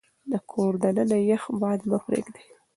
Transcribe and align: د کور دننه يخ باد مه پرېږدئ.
د 0.31 0.33
کور 0.51 0.73
دننه 0.83 1.17
يخ 1.31 1.43
باد 1.61 1.79
مه 1.89 1.97
پرېږدئ. 2.05 2.45